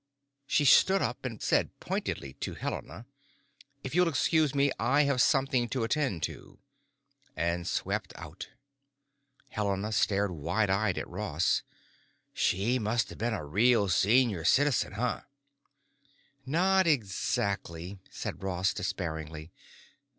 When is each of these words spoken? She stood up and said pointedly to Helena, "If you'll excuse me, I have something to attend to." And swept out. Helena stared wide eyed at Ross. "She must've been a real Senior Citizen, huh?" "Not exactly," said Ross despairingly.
She 0.47 0.65
stood 0.65 1.03
up 1.03 1.25
and 1.25 1.39
said 1.43 1.79
pointedly 1.79 2.33
to 2.39 2.55
Helena, 2.55 3.05
"If 3.83 3.93
you'll 3.93 4.07
excuse 4.09 4.55
me, 4.55 4.71
I 4.79 5.03
have 5.03 5.21
something 5.21 5.69
to 5.69 5.83
attend 5.83 6.23
to." 6.23 6.57
And 7.35 7.67
swept 7.67 8.11
out. 8.15 8.49
Helena 9.49 9.91
stared 9.91 10.31
wide 10.31 10.71
eyed 10.71 10.97
at 10.97 11.07
Ross. 11.07 11.61
"She 12.33 12.79
must've 12.79 13.19
been 13.19 13.35
a 13.35 13.45
real 13.45 13.89
Senior 13.89 14.43
Citizen, 14.43 14.93
huh?" 14.93 15.21
"Not 16.47 16.87
exactly," 16.87 17.99
said 18.09 18.41
Ross 18.41 18.73
despairingly. 18.73 19.51